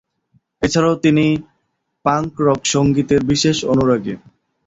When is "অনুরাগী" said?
3.65-4.13